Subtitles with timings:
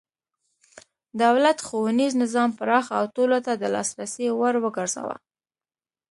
[1.23, 5.15] دولت ښوونیز نظام پراخ او ټولو ته د لاسرسي وړ وګرځاوه.